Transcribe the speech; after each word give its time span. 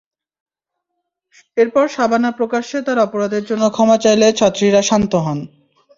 এরপর 1.57 1.85
সাবানা 1.87 2.29
প্রকাশ্যে 2.39 2.77
তাঁর 2.85 2.99
অপরাধের 2.99 3.43
জন্য 3.49 3.63
ক্ষমা 3.75 3.97
চাইলে 4.03 4.27
ছাত্রীরা 4.39 4.81
শান্ত 4.89 5.13
হন। 5.25 5.39